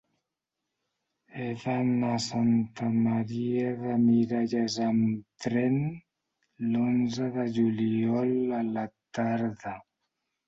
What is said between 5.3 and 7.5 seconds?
tren l'onze de